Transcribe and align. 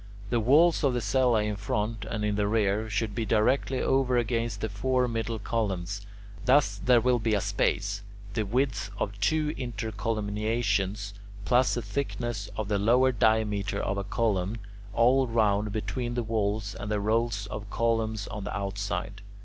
The 0.31 0.39
walls 0.39 0.83
of 0.83 0.95
the 0.95 0.99
cella 0.99 1.43
in 1.43 1.55
front 1.55 2.05
and 2.05 2.25
in 2.25 2.33
the 2.35 2.47
rear 2.47 2.89
should 2.89 3.13
be 3.13 3.23
directly 3.23 3.79
over 3.83 4.17
against 4.17 4.61
the 4.61 4.67
four 4.67 5.07
middle 5.07 5.37
columns. 5.37 6.07
Thus 6.43 6.79
there 6.83 6.99
will 6.99 7.19
be 7.19 7.35
a 7.35 7.39
space, 7.41 8.01
the 8.33 8.41
width 8.43 8.89
of 8.97 9.19
two 9.19 9.53
intercolumniations 9.55 11.13
plus 11.45 11.75
the 11.75 11.83
thickness 11.83 12.49
of 12.57 12.67
the 12.67 12.79
lower 12.79 13.11
diameter 13.11 13.79
of 13.79 13.99
a 13.99 14.03
column, 14.03 14.57
all 14.91 15.27
round 15.27 15.71
between 15.71 16.15
the 16.15 16.23
walls 16.23 16.73
and 16.73 16.89
the 16.89 16.99
rows 16.99 17.45
of 17.51 17.69
columns 17.69 18.27
on 18.29 18.43
the 18.43 18.57
outside. 18.57 19.21